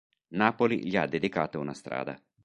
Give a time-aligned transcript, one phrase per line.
[0.33, 2.19] Napoli gli ha dedicato una strada.